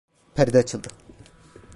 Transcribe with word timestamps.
Perde 0.35 0.57
açıldı… 0.57 0.87